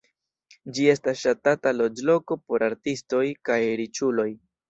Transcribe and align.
Ĝi 0.75 0.85
estas 0.93 1.19
ŝatata 1.23 1.73
loĝloko 1.75 2.37
por 2.53 2.65
artistoj 2.69 3.23
kaj 3.51 3.61
riĉuloj. 3.83 4.29